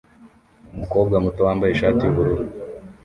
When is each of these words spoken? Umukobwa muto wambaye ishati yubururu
Umukobwa 0.75 1.15
muto 1.25 1.41
wambaye 1.47 1.71
ishati 1.73 2.01
yubururu 2.03 2.43